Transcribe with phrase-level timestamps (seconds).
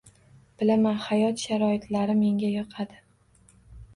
[0.61, 3.01] Bilaman, hayot sharoitlari menga yoqadi